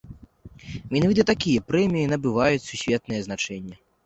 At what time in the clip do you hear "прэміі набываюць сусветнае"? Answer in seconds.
1.69-3.21